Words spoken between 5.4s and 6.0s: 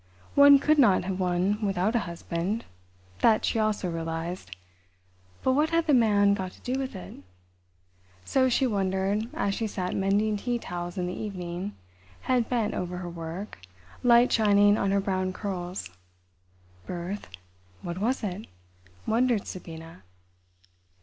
But what had the